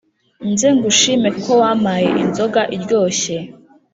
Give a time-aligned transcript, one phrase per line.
[0.51, 3.37] nze ngushime kuko wamaye inzoga iryoshye